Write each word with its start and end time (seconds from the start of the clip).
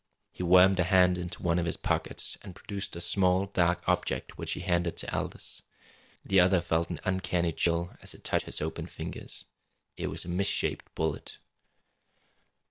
He 0.31 0.41
wormed 0.41 0.79
a 0.79 0.85
hand 0.85 1.19
into 1.19 1.43
one 1.43 1.59
of 1.59 1.67
his 1.67 1.77
pockets 1.77 2.35
and 2.41 2.55
produced 2.55 2.95
a 2.95 2.99
small 3.01 3.45
dark 3.45 3.83
object 3.87 4.35
which 4.35 4.53
he 4.53 4.61
handed 4.61 4.97
to 4.97 5.15
Aldous 5.15 5.61
The 6.25 6.39
other 6.39 6.59
felt 6.59 6.89
an 6.89 6.99
uncanny 7.05 7.51
chill 7.51 7.95
as 8.01 8.15
it 8.15 8.23
touched 8.23 8.47
his 8.47 8.63
fingers. 8.89 9.45
It 9.97 10.07
was 10.07 10.25
a 10.25 10.27
mis 10.27 10.47
shapened 10.47 10.89
bullet. 10.95 11.37